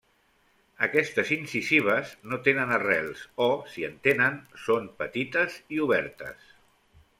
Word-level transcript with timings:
Aquestes 0.85 1.31
incisives 1.35 2.13
no 2.31 2.39
tenen 2.47 2.73
arrels 2.79 3.21
o, 3.47 3.49
si 3.75 3.87
en 3.89 4.01
tenen, 4.09 4.41
són 4.65 4.91
petites 5.03 5.63
i 5.77 5.85
obertes. 5.89 6.53